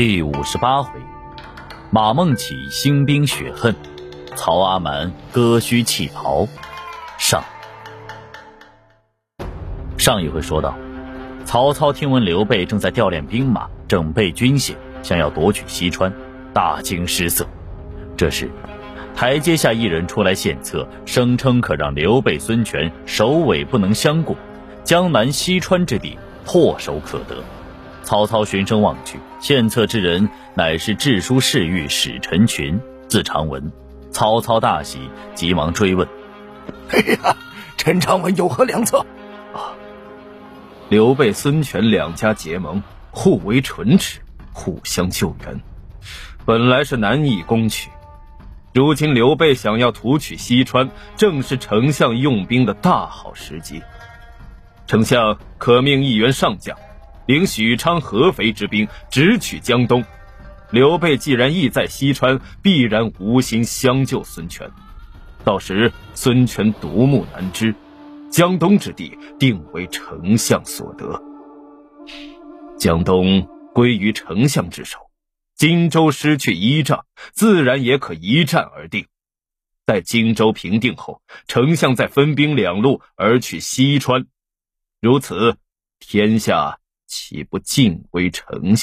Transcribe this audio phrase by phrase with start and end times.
[0.00, 0.98] 第五十八回，
[1.90, 3.76] 马孟起兴兵雪恨，
[4.34, 6.48] 曹阿瞒割须弃袍。
[7.18, 7.44] 上
[9.98, 10.74] 上一回说到，
[11.44, 16.10] 曹操听闻刘备正在调练兵马、整备军械，想要夺取西川，
[16.54, 17.46] 大惊失色。
[18.16, 18.50] 这时，
[19.14, 24.34] 台阶下一人出来献策，声称可让刘备、孙权首尾不能相顾，
[24.82, 27.36] 江南西川之地唾手可得。
[28.10, 33.70] 曹操循声望去，献策之人乃是治书侍御史陈群，字长文。
[34.10, 34.98] 曹操大喜，
[35.36, 36.08] 急忙追问
[36.90, 37.36] ：“哎呀，
[37.76, 39.06] 陈长文有何良策？”
[39.54, 39.78] 啊，
[40.88, 44.18] 刘备、孙权两家结盟，互为唇齿，
[44.52, 45.60] 互相救援，
[46.44, 47.90] 本来是难以攻取。
[48.74, 53.80] 如今刘备想要图取西川，正是丞相用兵的大好时机。
[54.88, 56.76] 丞相可命一员上将。
[57.30, 60.04] 领许昌、合肥之兵，直取江东。
[60.72, 64.68] 刘备既然意在西川，必然无心相救孙权。
[65.44, 67.72] 到时孙权独木难支，
[68.32, 71.22] 江东之地定为丞相所得。
[72.76, 74.98] 江东归于丞相之手，
[75.54, 79.06] 荆州失去依仗，自然也可一战而定。
[79.86, 84.26] 待荆州平定后，丞相再分兵两路而取西川。
[85.00, 85.56] 如此，
[86.00, 86.79] 天下。
[87.10, 88.78] 岂不尽归丞相？